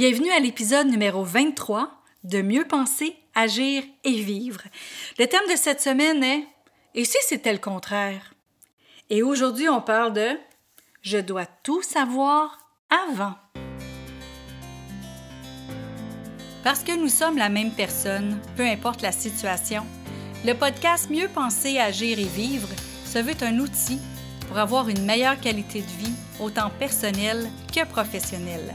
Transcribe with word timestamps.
Bienvenue 0.00 0.30
à 0.30 0.40
l'épisode 0.40 0.86
numéro 0.86 1.24
23 1.24 1.90
de 2.24 2.40
Mieux 2.40 2.64
penser, 2.64 3.14
agir 3.34 3.82
et 4.02 4.22
vivre. 4.22 4.62
Le 5.18 5.26
thème 5.26 5.46
de 5.52 5.56
cette 5.56 5.82
semaine 5.82 6.24
est 6.24 6.48
Et 6.94 7.04
si 7.04 7.18
c'était 7.20 7.52
le 7.52 7.58
contraire? 7.58 8.32
Et 9.10 9.22
aujourd'hui, 9.22 9.68
on 9.68 9.82
parle 9.82 10.14
de 10.14 10.30
Je 11.02 11.18
dois 11.18 11.44
tout 11.44 11.82
savoir 11.82 12.58
avant. 12.88 13.34
Parce 16.64 16.82
que 16.82 16.98
nous 16.98 17.10
sommes 17.10 17.36
la 17.36 17.50
même 17.50 17.72
personne, 17.72 18.40
peu 18.56 18.64
importe 18.64 19.02
la 19.02 19.12
situation, 19.12 19.84
le 20.46 20.54
podcast 20.54 21.10
Mieux 21.10 21.28
penser, 21.28 21.78
agir 21.78 22.18
et 22.18 22.24
vivre 22.24 22.68
se 23.04 23.18
veut 23.18 23.36
un 23.42 23.58
outil 23.58 23.98
pour 24.48 24.56
avoir 24.56 24.88
une 24.88 25.04
meilleure 25.04 25.38
qualité 25.38 25.82
de 25.82 26.06
vie, 26.06 26.14
autant 26.40 26.70
personnelle 26.78 27.50
que 27.70 27.84
professionnelle. 27.84 28.74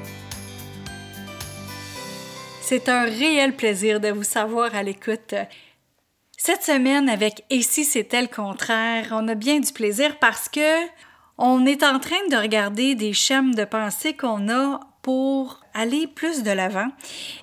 C'est 2.71 2.87
un 2.87 3.03
réel 3.03 3.53
plaisir 3.53 3.99
de 3.99 4.07
vous 4.07 4.23
savoir 4.23 4.73
à 4.73 4.81
l'écoute. 4.81 5.35
Cette 6.37 6.63
semaine, 6.63 7.09
avec 7.09 7.43
Et 7.49 7.63
si 7.63 7.83
c'était 7.83 8.21
le 8.21 8.29
contraire, 8.29 9.09
on 9.11 9.27
a 9.27 9.35
bien 9.35 9.59
du 9.59 9.73
plaisir 9.73 10.17
parce 10.19 10.47
que 10.47 10.87
on 11.37 11.65
est 11.65 11.83
en 11.83 11.99
train 11.99 12.25
de 12.29 12.37
regarder 12.37 12.95
des 12.95 13.11
schèmes 13.11 13.55
de 13.55 13.65
pensée 13.65 14.13
qu'on 14.15 14.47
a 14.47 14.79
pour 15.01 15.59
aller 15.73 16.07
plus 16.07 16.43
de 16.43 16.51
l'avant 16.51 16.87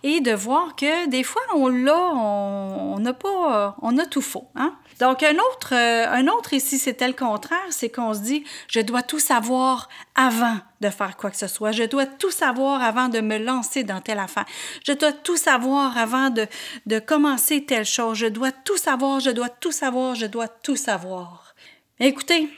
et 0.03 0.23
de 0.23 0.33
voir 0.33 0.75
que 0.77 1.11
des 1.11 1.25
fois 1.25 1.43
on 1.55 1.69
l'a, 1.69 2.01
on 2.15 2.99
n'a 2.99 3.13
pas, 3.13 3.77
on 3.83 3.99
a 3.99 4.07
tout 4.07 4.23
faux. 4.23 4.49
Hein? 4.55 4.79
Donc 4.99 5.23
un 5.23 5.37
autre, 5.37 5.75
euh, 5.75 6.09
un 6.09 6.27
autre 6.27 6.55
ici 6.55 6.79
c'était 6.79 7.07
le 7.07 7.15
contraire, 7.15 7.59
c'est 7.71 7.89
qu'on 7.89 8.15
se 8.15 8.21
dit 8.21 8.45
je 8.69 8.81
dois 8.81 9.03
tout 9.03 9.19
savoir 9.19 9.89
avant 10.15 10.57
de 10.81 10.91
faire 10.91 11.17
quoi 11.17 11.31
que 11.31 11.37
ce 11.37 11.47
soit, 11.47 11.73
je 11.73 11.85
dois 11.85 12.07
tout 12.07 12.31
savoir 12.31 12.83
avant 12.83 13.09
de 13.09 13.21
me 13.21 13.39
lancer 13.39 13.85
dans 13.85 14.01
telle 14.01 14.19
affaire, 14.19 14.47
je 14.85 14.93
dois 14.93 15.13
tout 15.13 15.37
savoir 15.37 15.97
avant 15.97 16.31
de, 16.31 16.47
de 16.87 16.99
commencer 16.99 17.65
telle 17.65 17.85
chose, 17.87 18.19
je 18.19 18.27
dois 18.27 18.53
tout 18.53 18.77
savoir, 18.77 19.21
je 19.21 19.31
dois 19.31 19.49
tout 19.49 19.73
savoir, 19.73 20.15
je 20.15 20.27
dois 20.27 20.49
tout 20.49 20.77
savoir. 20.77 21.55
Écoutez, 22.01 22.49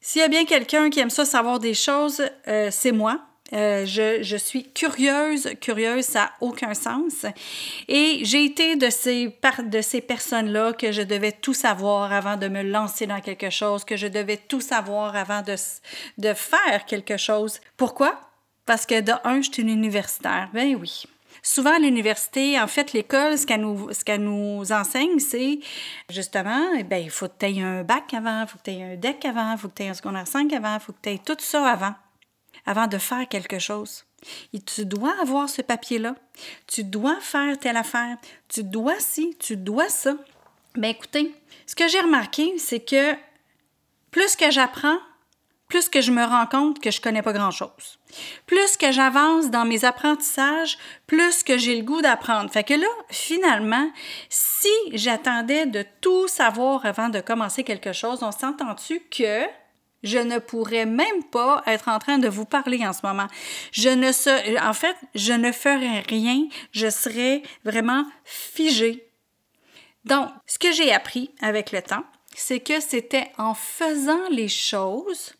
s'il 0.00 0.20
y 0.20 0.24
a 0.24 0.28
bien 0.28 0.44
quelqu'un 0.44 0.90
qui 0.90 0.98
aime 0.98 1.10
ça 1.10 1.24
savoir 1.24 1.60
des 1.60 1.74
choses, 1.74 2.22
euh, 2.48 2.68
c'est 2.72 2.92
moi. 2.92 3.20
Euh, 3.52 3.84
je, 3.84 4.36
suis 4.36 4.70
curieuse, 4.72 5.50
curieuse, 5.60 6.04
ça 6.04 6.20
n'a 6.20 6.32
aucun 6.40 6.74
sens. 6.74 7.26
Et 7.88 8.20
j'ai 8.22 8.44
été 8.44 8.76
de 8.76 8.88
ces, 8.88 9.36
de 9.64 9.80
ces 9.82 10.00
personnes-là 10.00 10.72
que 10.72 10.90
je 10.90 11.02
devais 11.02 11.32
tout 11.32 11.54
savoir 11.54 12.12
avant 12.12 12.36
de 12.36 12.48
me 12.48 12.62
lancer 12.62 13.06
dans 13.06 13.20
quelque 13.20 13.50
chose, 13.50 13.84
que 13.84 13.96
je 13.96 14.06
devais 14.06 14.38
tout 14.38 14.60
savoir 14.60 15.16
avant 15.16 15.42
de, 15.42 15.54
de 16.18 16.32
faire 16.32 16.86
quelque 16.86 17.16
chose. 17.16 17.60
Pourquoi? 17.76 18.18
Parce 18.64 18.86
que 18.86 19.00
de 19.00 19.12
un, 19.24 19.42
je 19.42 19.50
suis 19.52 19.62
une 19.62 19.68
universitaire. 19.68 20.48
Ben 20.54 20.74
oui. 20.76 21.04
Souvent 21.42 21.74
à 21.74 21.78
l'université, 21.78 22.58
en 22.60 22.68
fait, 22.68 22.92
l'école, 22.92 23.36
ce 23.36 23.44
qu'elle 23.44 23.62
nous, 23.62 23.90
qu'elle 24.06 24.22
nous 24.22 24.70
enseigne, 24.70 25.18
c'est 25.18 25.58
justement, 26.08 26.72
eh 26.78 26.84
bien, 26.84 26.98
il 26.98 27.10
faut 27.10 27.26
que 27.26 27.32
tu 27.38 27.46
aies 27.46 27.62
un 27.62 27.82
bac 27.82 28.14
avant, 28.14 28.42
il 28.42 28.46
faut 28.46 28.58
que 28.58 28.64
tu 28.64 28.70
aies 28.70 28.92
un 28.92 28.96
deck 28.96 29.24
avant, 29.24 29.52
il 29.52 29.58
faut 29.58 29.68
que 29.68 29.74
tu 29.74 29.82
aies 29.82 29.88
un 29.88 29.94
secondaire 29.94 30.26
5 30.26 30.52
avant, 30.52 30.74
il 30.74 30.80
faut 30.80 30.92
que 30.92 30.98
tu 31.02 31.10
aies 31.10 31.18
tout 31.18 31.36
ça 31.40 31.66
avant 31.66 31.94
avant 32.66 32.86
de 32.86 32.98
faire 32.98 33.28
quelque 33.28 33.58
chose. 33.58 34.04
Et 34.52 34.60
tu 34.60 34.84
dois 34.84 35.14
avoir 35.20 35.48
ce 35.48 35.62
papier-là. 35.62 36.14
Tu 36.66 36.84
dois 36.84 37.18
faire 37.20 37.58
telle 37.58 37.76
affaire. 37.76 38.16
Tu 38.48 38.62
dois 38.62 39.00
ci, 39.00 39.36
tu 39.38 39.56
dois 39.56 39.88
ça. 39.88 40.14
Mais 40.76 40.90
écoutez, 40.90 41.34
ce 41.66 41.74
que 41.74 41.88
j'ai 41.88 42.00
remarqué, 42.00 42.58
c'est 42.58 42.84
que 42.84 43.14
plus 44.10 44.36
que 44.36 44.50
j'apprends, 44.50 44.98
plus 45.68 45.88
que 45.88 46.02
je 46.02 46.12
me 46.12 46.22
rends 46.22 46.46
compte 46.46 46.80
que 46.80 46.90
je 46.90 47.00
connais 47.00 47.22
pas 47.22 47.32
grand-chose. 47.32 47.98
Plus 48.46 48.76
que 48.76 48.92
j'avance 48.92 49.48
dans 49.48 49.64
mes 49.64 49.86
apprentissages, 49.86 50.76
plus 51.06 51.42
que 51.42 51.56
j'ai 51.56 51.76
le 51.76 51.82
goût 51.82 52.02
d'apprendre. 52.02 52.50
Fait 52.50 52.62
que 52.62 52.74
là, 52.74 52.86
finalement, 53.08 53.90
si 54.28 54.68
j'attendais 54.92 55.64
de 55.64 55.82
tout 56.02 56.28
savoir 56.28 56.84
avant 56.84 57.08
de 57.08 57.20
commencer 57.20 57.64
quelque 57.64 57.94
chose, 57.94 58.22
on 58.22 58.32
s'entend-tu 58.32 59.00
que 59.10 59.46
je 60.02 60.18
ne 60.18 60.38
pourrais 60.38 60.86
même 60.86 61.22
pas 61.30 61.62
être 61.66 61.88
en 61.88 61.98
train 61.98 62.18
de 62.18 62.28
vous 62.28 62.44
parler 62.44 62.86
en 62.86 62.92
ce 62.92 63.06
moment. 63.06 63.28
Je 63.72 63.88
ne 63.88 64.12
sais, 64.12 64.60
en 64.60 64.72
fait, 64.72 64.96
je 65.14 65.32
ne 65.32 65.52
ferais 65.52 66.00
rien. 66.00 66.46
Je 66.72 66.90
serais 66.90 67.42
vraiment 67.64 68.04
figée. 68.24 69.08
Donc, 70.04 70.28
ce 70.46 70.58
que 70.58 70.72
j'ai 70.72 70.92
appris 70.92 71.30
avec 71.40 71.72
le 71.72 71.82
temps, 71.82 72.04
c'est 72.34 72.60
que 72.60 72.80
c'était 72.80 73.30
en 73.38 73.54
faisant 73.54 74.28
les 74.30 74.48
choses, 74.48 75.34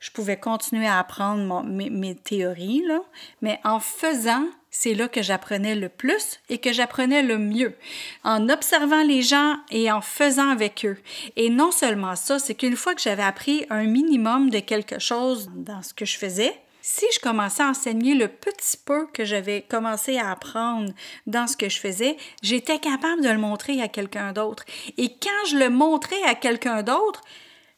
je 0.00 0.10
pouvais 0.10 0.38
continuer 0.38 0.86
à 0.86 0.98
apprendre 0.98 1.62
mes, 1.62 1.88
mes, 1.88 2.14
théories, 2.14 2.82
là, 2.86 3.00
mais 3.40 3.60
en 3.64 3.80
faisant, 3.80 4.46
c'est 4.76 4.94
là 4.94 5.06
que 5.06 5.22
j'apprenais 5.22 5.76
le 5.76 5.88
plus 5.88 6.40
et 6.48 6.58
que 6.58 6.72
j'apprenais 6.72 7.22
le 7.22 7.38
mieux, 7.38 7.76
en 8.24 8.48
observant 8.48 9.04
les 9.04 9.22
gens 9.22 9.54
et 9.70 9.90
en 9.92 10.00
faisant 10.00 10.48
avec 10.48 10.84
eux. 10.84 10.98
Et 11.36 11.48
non 11.48 11.70
seulement 11.70 12.16
ça, 12.16 12.40
c'est 12.40 12.56
qu'une 12.56 12.74
fois 12.74 12.96
que 12.96 13.00
j'avais 13.00 13.22
appris 13.22 13.64
un 13.70 13.84
minimum 13.84 14.50
de 14.50 14.58
quelque 14.58 14.98
chose 14.98 15.48
dans 15.54 15.80
ce 15.82 15.94
que 15.94 16.04
je 16.04 16.18
faisais, 16.18 16.52
si 16.82 17.06
je 17.14 17.20
commençais 17.20 17.62
à 17.62 17.68
enseigner 17.68 18.16
le 18.16 18.26
petit 18.26 18.76
peu 18.84 19.06
que 19.06 19.24
j'avais 19.24 19.62
commencé 19.62 20.18
à 20.18 20.32
apprendre 20.32 20.92
dans 21.28 21.46
ce 21.46 21.56
que 21.56 21.68
je 21.68 21.78
faisais, 21.78 22.16
j'étais 22.42 22.80
capable 22.80 23.22
de 23.22 23.30
le 23.30 23.38
montrer 23.38 23.80
à 23.80 23.86
quelqu'un 23.86 24.32
d'autre. 24.32 24.64
Et 24.98 25.08
quand 25.08 25.48
je 25.48 25.56
le 25.56 25.70
montrais 25.70 26.22
à 26.24 26.34
quelqu'un 26.34 26.82
d'autre, 26.82 27.22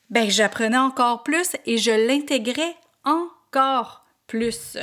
ben 0.08 0.30
j'apprenais 0.30 0.78
encore 0.78 1.24
plus 1.24 1.56
et 1.66 1.76
je 1.76 1.90
l'intégrais 1.90 2.74
encore 3.04 4.06
plus. 4.26 4.78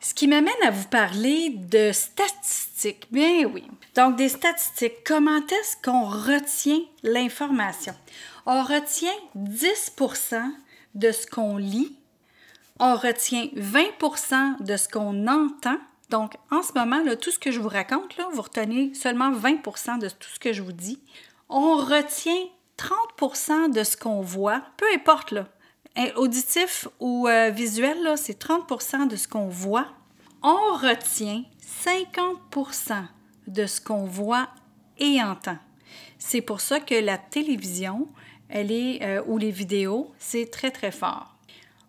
Ce 0.00 0.14
qui 0.14 0.28
m'amène 0.28 0.52
à 0.62 0.70
vous 0.70 0.86
parler 0.86 1.50
de 1.50 1.90
statistiques. 1.92 3.08
Bien 3.10 3.46
oui. 3.46 3.64
Donc, 3.96 4.16
des 4.16 4.28
statistiques. 4.28 5.02
Comment 5.04 5.44
est-ce 5.46 5.76
qu'on 5.82 6.04
retient 6.04 6.80
l'information? 7.02 7.94
On 8.46 8.62
retient 8.62 9.12
10% 9.36 10.40
de 10.94 11.10
ce 11.10 11.26
qu'on 11.26 11.56
lit. 11.56 11.96
On 12.78 12.94
retient 12.94 13.48
20% 13.56 14.62
de 14.62 14.76
ce 14.76 14.88
qu'on 14.88 15.26
entend. 15.26 15.78
Donc, 16.10 16.34
en 16.52 16.62
ce 16.62 16.72
moment, 16.74 17.02
là, 17.02 17.16
tout 17.16 17.32
ce 17.32 17.38
que 17.38 17.50
je 17.50 17.58
vous 17.58 17.68
raconte, 17.68 18.14
vous 18.32 18.42
retenez 18.42 18.94
seulement 18.94 19.32
20% 19.32 19.98
de 19.98 20.08
tout 20.08 20.28
ce 20.32 20.38
que 20.38 20.52
je 20.52 20.62
vous 20.62 20.72
dis. 20.72 21.00
On 21.48 21.76
retient 21.76 22.44
30% 22.78 23.72
de 23.72 23.82
ce 23.82 23.96
qu'on 23.96 24.20
voit, 24.20 24.62
peu 24.76 24.86
importe, 24.94 25.32
là, 25.32 25.48
auditif 26.16 26.88
ou 27.00 27.26
euh, 27.28 27.50
visuel, 27.50 28.14
c'est 28.16 28.40
30% 28.40 29.08
de 29.08 29.16
ce 29.16 29.26
qu'on 29.26 29.48
voit. 29.48 29.86
On 30.42 30.74
retient 30.74 31.44
50% 31.84 33.04
de 33.48 33.66
ce 33.66 33.80
qu'on 33.80 34.04
voit 34.04 34.48
et 34.98 35.22
entend. 35.22 35.58
C'est 36.18 36.40
pour 36.40 36.60
ça 36.60 36.80
que 36.80 36.94
la 36.94 37.18
télévision, 37.18 38.06
elle 38.48 38.70
est, 38.70 39.02
euh, 39.02 39.22
ou 39.26 39.38
les 39.38 39.50
vidéos, 39.50 40.12
c'est 40.18 40.50
très, 40.50 40.70
très 40.70 40.92
fort. 40.92 41.34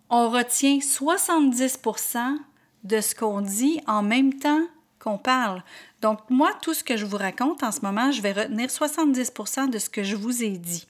On 0.09 0.29
retient 0.29 0.79
70% 0.79 2.37
de 2.83 3.01
ce 3.01 3.13
qu'on 3.13 3.41
dit 3.41 3.79
en 3.85 4.01
même 4.01 4.33
temps 4.33 4.65
qu'on 4.99 5.17
parle. 5.17 5.63
Donc, 6.01 6.19
moi, 6.29 6.51
tout 6.61 6.73
ce 6.73 6.83
que 6.83 6.97
je 6.97 7.05
vous 7.05 7.17
raconte 7.17 7.63
en 7.63 7.71
ce 7.71 7.81
moment, 7.81 8.11
je 8.11 8.21
vais 8.21 8.31
retenir 8.31 8.69
70% 8.69 9.69
de 9.69 9.79
ce 9.79 9.89
que 9.89 10.03
je 10.03 10.15
vous 10.15 10.43
ai 10.43 10.57
dit 10.57 10.87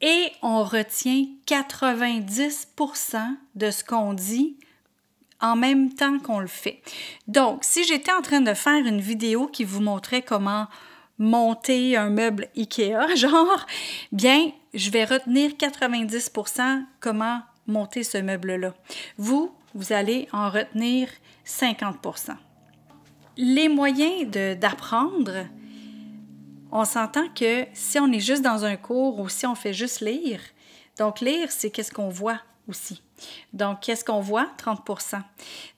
et 0.00 0.32
on 0.42 0.64
retient 0.64 1.26
90% 1.46 3.18
de 3.54 3.70
ce 3.70 3.84
qu'on 3.84 4.14
dit 4.14 4.56
en 5.40 5.56
même 5.56 5.92
temps 5.94 6.18
qu'on 6.18 6.38
le 6.38 6.46
fait. 6.46 6.82
Donc, 7.26 7.64
si 7.64 7.84
j'étais 7.84 8.12
en 8.12 8.22
train 8.22 8.40
de 8.40 8.54
faire 8.54 8.84
une 8.86 9.00
vidéo 9.00 9.46
qui 9.46 9.64
vous 9.64 9.80
montrait 9.80 10.22
comment 10.22 10.66
monter 11.18 11.96
un 11.96 12.10
meuble 12.10 12.48
IKEA, 12.56 13.06
genre, 13.16 13.66
bien, 14.12 14.52
je 14.74 14.90
vais 14.90 15.04
retenir 15.04 15.52
90% 15.52 16.84
comment 17.00 17.40
monter 17.66 18.02
ce 18.02 18.18
meuble-là. 18.18 18.74
Vous, 19.16 19.54
vous 19.74 19.92
allez 19.92 20.28
en 20.32 20.50
retenir 20.50 21.08
50% 21.46 22.34
Les 23.36 23.68
moyens 23.68 24.26
d'apprendre, 24.58 25.46
on 26.72 26.84
s'entend 26.84 27.28
que 27.34 27.66
si 27.72 27.98
on 27.98 28.10
est 28.12 28.20
juste 28.20 28.42
dans 28.42 28.64
un 28.64 28.76
cours 28.76 29.20
ou 29.20 29.28
si 29.28 29.46
on 29.46 29.54
fait 29.54 29.72
juste 29.72 30.00
lire, 30.00 30.40
donc 30.98 31.20
lire, 31.20 31.50
c'est 31.50 31.70
qu'est-ce 31.70 31.92
qu'on 31.92 32.08
voit 32.08 32.40
aussi. 32.68 33.02
Donc, 33.52 33.80
qu'est-ce 33.80 34.04
qu'on 34.04 34.20
voit? 34.20 34.48
30% 34.58 35.20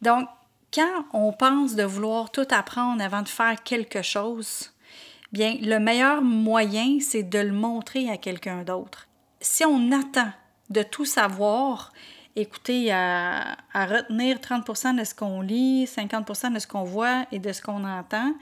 Donc, 0.00 0.28
quand 0.72 1.04
on 1.12 1.32
pense 1.32 1.74
de 1.74 1.82
vouloir 1.82 2.30
tout 2.30 2.46
apprendre 2.50 3.02
avant 3.02 3.22
de 3.22 3.28
faire 3.28 3.62
quelque 3.62 4.02
chose, 4.02 4.72
bien, 5.32 5.56
le 5.60 5.78
meilleur 5.78 6.22
moyen, 6.22 6.98
c'est 7.00 7.22
de 7.22 7.38
le 7.38 7.52
montrer 7.52 8.08
à 8.10 8.16
quelqu'un 8.16 8.62
d'autre. 8.62 9.08
Si 9.40 9.64
on 9.64 9.92
attend 9.92 10.32
de 10.70 10.82
tout 10.82 11.04
savoir, 11.04 11.92
écoutez, 12.36 12.90
à, 12.92 13.56
retenir 13.74 14.38
30% 14.38 14.98
de 14.98 15.04
ce 15.04 15.14
qu'on 15.14 15.40
lit, 15.40 15.84
50% 15.84 16.54
de 16.54 16.58
ce 16.58 16.66
qu'on 16.66 16.84
voit 16.84 17.26
et 17.32 17.38
de 17.38 17.52
ce 17.52 17.60
qu'on 17.60 17.84
entend, 17.84 18.32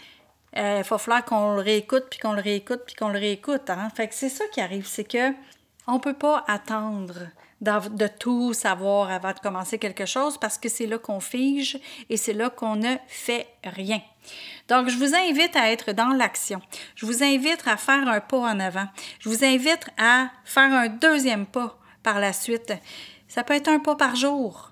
euh, 0.56 0.82
il 0.85 0.88
va 0.88 0.99
falloir 0.99 1.25
qu'on 1.25 1.55
le 1.55 1.62
réécoute, 1.62 2.05
puis 2.11 2.19
qu'on 2.19 2.32
le 2.32 2.43
réécoute, 2.43 2.82
puis 2.87 2.94
qu'on 2.94 3.08
le 3.08 3.19
réécoute. 3.19 3.70
Hein? 3.70 3.88
Fait 3.94 4.08
que 4.08 4.14
c'est 4.14 4.29
ça 4.29 4.44
qui 4.52 4.61
arrive, 4.61 4.87
c'est 4.87 5.05
que 5.05 5.32
on 5.87 5.99
peut 5.99 6.14
pas 6.14 6.44
attendre 6.47 7.14
de 7.61 8.06
tout 8.06 8.55
savoir 8.55 9.11
avant 9.11 9.32
de 9.32 9.38
commencer 9.38 9.79
quelque 9.79 10.06
chose 10.06 10.38
parce 10.38 10.56
que 10.56 10.69
c'est 10.69 10.87
là 10.87 10.99
qu'on 10.99 11.20
fige 11.20 11.79
et 12.08 12.17
c'est 12.17 12.32
là 12.32 12.49
qu'on 12.49 12.76
ne 12.76 12.97
fait 13.06 13.47
rien. 13.64 14.00
Donc, 14.69 14.88
je 14.88 14.97
vous 14.97 15.14
invite 15.14 15.56
à 15.56 15.70
être 15.70 15.93
dans 15.93 16.08
l'action. 16.08 16.62
Je 16.94 17.05
vous 17.05 17.23
invite 17.23 17.67
à 17.67 17.76
faire 17.76 18.08
un 18.08 18.20
pas 18.20 18.38
en 18.38 18.61
avant. 18.61 18.87
Je 19.19 19.29
vous 19.29 19.44
invite 19.44 19.91
à 19.99 20.31
faire 20.44 20.73
un 20.73 20.88
deuxième 20.88 21.44
pas 21.44 21.79
par 22.02 22.19
la 22.19 22.32
suite. 22.32 22.73
Ça 23.29 23.44
peut 23.44 23.55
être 23.55 23.69
un 23.69 23.79
pas 23.79 23.97
par 23.97 24.17
jour. 24.17 24.69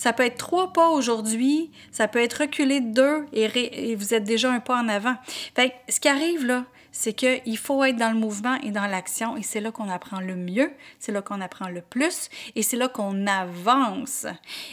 Ça 0.00 0.14
peut 0.14 0.22
être 0.22 0.38
trois 0.38 0.72
pas 0.72 0.88
aujourd'hui, 0.88 1.70
ça 1.92 2.08
peut 2.08 2.22
être 2.22 2.40
reculé 2.40 2.80
de 2.80 2.94
deux 2.94 3.26
et, 3.34 3.94
vous 3.96 4.14
êtes 4.14 4.24
déjà 4.24 4.50
un 4.50 4.58
pas 4.58 4.80
en 4.80 4.88
avant. 4.88 5.14
Fait 5.54 5.74
ce 5.90 6.00
qui 6.00 6.08
arrive 6.08 6.46
là, 6.46 6.64
c'est 6.90 7.12
qu'il 7.12 7.58
faut 7.58 7.84
être 7.84 7.96
dans 7.96 8.10
le 8.10 8.18
mouvement 8.18 8.54
et 8.62 8.70
dans 8.70 8.86
l'action 8.86 9.36
et 9.36 9.42
c'est 9.42 9.60
là 9.60 9.72
qu'on 9.72 9.90
apprend 9.90 10.20
le 10.20 10.36
mieux, 10.36 10.72
c'est 10.98 11.12
là 11.12 11.20
qu'on 11.20 11.42
apprend 11.42 11.68
le 11.68 11.82
plus 11.82 12.30
et 12.56 12.62
c'est 12.62 12.78
là 12.78 12.88
qu'on 12.88 13.26
avance 13.26 14.24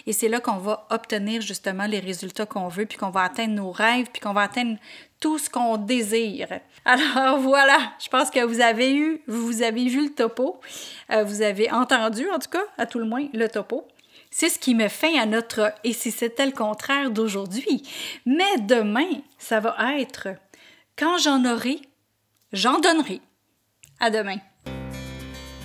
et 0.05 0.13
c'est 0.13 0.29
là 0.29 0.39
qu'on 0.39 0.59
va 0.59 0.87
obtenir 0.91 1.41
justement 1.41 1.87
les 1.87 1.99
résultats 1.99 2.45
qu'on 2.45 2.69
veut 2.69 2.85
puis 2.85 2.97
qu'on 2.97 3.09
va 3.09 3.23
atteindre 3.23 3.53
nos 3.53 3.71
rêves 3.71 4.07
puis 4.13 4.21
qu'on 4.21 4.31
va 4.31 4.43
atteindre 4.43 4.77
tout 5.19 5.39
ce 5.39 5.49
qu'on 5.49 5.75
désire. 5.75 6.61
Alors 6.85 7.39
voilà, 7.39 7.77
je 8.01 8.07
pense 8.07 8.29
que 8.29 8.45
vous 8.45 8.61
avez 8.61 8.95
eu, 8.95 9.21
vous 9.27 9.61
avez 9.61 9.89
vu 9.89 10.05
le 10.07 10.13
topo, 10.13 10.61
euh, 11.11 11.25
vous 11.25 11.41
avez 11.41 11.69
entendu 11.69 12.29
en 12.29 12.39
tout 12.39 12.49
cas, 12.49 12.63
à 12.77 12.85
tout 12.85 12.99
le 12.99 13.05
moins, 13.05 13.27
le 13.33 13.49
topo. 13.49 13.85
C'est 14.31 14.49
ce 14.49 14.59
qui 14.59 14.75
met 14.75 14.89
fin 14.89 15.15
à 15.19 15.25
notre 15.25 15.73
Et 15.83 15.93
si 15.93 16.11
c'était 16.11 16.45
le 16.45 16.51
contraire 16.51 17.11
d'aujourd'hui. 17.11 17.83
Mais 18.25 18.57
demain, 18.61 19.21
ça 19.37 19.59
va 19.59 19.75
être 19.99 20.29
Quand 20.97 21.17
j'en 21.17 21.43
aurai, 21.45 21.79
j'en 22.51 22.79
donnerai. 22.79 23.21
À 23.99 24.09
demain. 24.09 24.37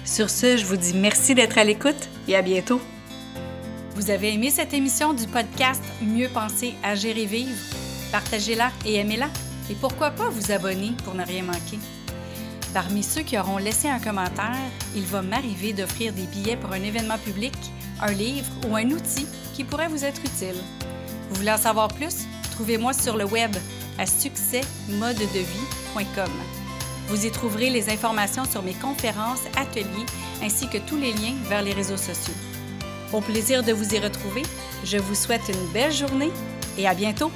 Sur 0.05 0.31
ce, 0.31 0.57
je 0.57 0.65
vous 0.65 0.77
dis 0.77 0.95
merci 0.95 1.35
d'être 1.35 1.59
à 1.59 1.65
l'écoute 1.65 2.09
et 2.29 2.37
à 2.37 2.43
bientôt. 2.43 2.81
Vous 3.95 4.11
avez 4.11 4.33
aimé 4.33 4.51
cette 4.51 4.73
émission 4.73 5.13
du 5.13 5.27
podcast 5.27 5.83
Mieux 6.01 6.29
penser, 6.29 6.75
à 6.83 6.95
gérer 6.95 7.27
vivre? 7.27 7.59
Partagez-la 8.11 8.71
et 8.87 8.95
aimez-la. 8.97 9.29
Et 9.71 9.75
pourquoi 9.75 10.11
pas 10.11 10.29
vous 10.29 10.51
abonner 10.51 10.93
pour 11.05 11.15
ne 11.15 11.25
rien 11.25 11.43
manquer? 11.43 11.79
Parmi 12.73 13.03
ceux 13.03 13.23
qui 13.23 13.39
auront 13.39 13.59
laissé 13.59 13.89
un 13.89 14.01
commentaire, 14.01 14.57
il 14.97 15.05
va 15.05 15.21
m'arriver 15.21 15.75
d'offrir 15.75 16.13
des 16.15 16.25
billets 16.25 16.57
pour 16.57 16.73
un 16.73 16.83
événement 16.83 17.19
public 17.19 17.53
un 18.03 18.13
livre 18.13 18.51
ou 18.69 18.77
un 18.77 18.91
outil 18.91 19.27
qui 19.55 19.65
pourrait 19.65 19.89
vous 19.89 20.05
être 20.05 20.21
utile. 20.21 20.57
Vous 21.31 21.37
voulez 21.37 21.53
en 21.53 21.59
savoir 21.59 21.89
plus? 21.89 22.27
Trouvez-moi 22.53 22.93
sur 22.93 23.17
le 23.17 23.25
web 23.25 23.57
à 23.99 24.05
succèsmodedevie.com. 24.05 26.31
Vous 27.09 27.27
y 27.27 27.31
trouverez 27.31 27.71
les 27.71 27.91
informations 27.91 28.45
sur 28.45 28.63
mes 28.63 28.75
conférences, 28.75 29.41
ateliers 29.57 30.07
ainsi 30.43 30.69
que 30.69 30.79
tous 30.79 30.97
les 30.97 31.13
liens 31.13 31.35
vers 31.49 31.63
les 31.63 31.73
réseaux 31.73 31.97
sociaux. 31.97 32.35
Au 33.13 33.21
plaisir 33.21 33.63
de 33.63 33.73
vous 33.73 33.95
y 33.95 33.99
retrouver, 33.99 34.43
je 34.85 34.99
vous 34.99 35.15
souhaite 35.15 35.49
une 35.49 35.73
belle 35.73 35.93
journée 35.93 36.33
et 36.79 36.89
à 36.89 36.95
bientôt! 36.95 37.31